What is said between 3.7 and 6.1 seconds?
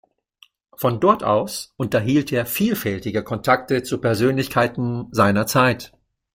zu Persönlichkeiten seiner Zeit.